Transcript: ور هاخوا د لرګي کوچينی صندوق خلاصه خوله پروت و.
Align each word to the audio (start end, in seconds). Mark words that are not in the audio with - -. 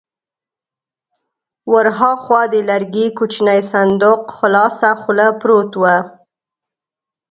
ور 1.73 1.87
هاخوا 1.99 2.41
د 2.53 2.55
لرګي 2.69 3.05
کوچينی 3.17 3.59
صندوق 3.73 4.21
خلاصه 4.37 4.89
خوله 5.01 5.27
پروت 5.41 5.71
و. 5.77 5.83